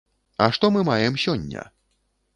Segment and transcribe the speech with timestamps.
[0.45, 1.69] А што мы маем сёння?